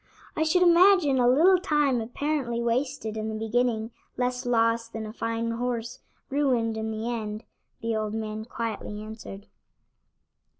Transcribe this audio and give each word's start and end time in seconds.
"I 0.35 0.41
should 0.41 0.63
imagine 0.63 1.19
a 1.19 1.27
little 1.29 1.59
time 1.59 2.01
apparently 2.01 2.59
wasted 2.59 3.15
in 3.17 3.29
the 3.29 3.35
beginning 3.35 3.91
less 4.17 4.47
loss 4.47 4.87
than 4.87 5.05
a 5.05 5.13
fine 5.13 5.51
horse 5.51 5.99
ruined 6.31 6.75
in 6.75 6.89
the 6.89 7.07
end," 7.13 7.43
the 7.81 7.95
old 7.95 8.15
man 8.15 8.45
quietly 8.45 9.03
answered. 9.03 9.45